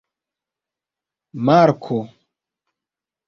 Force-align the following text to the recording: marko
marko 1.45 1.99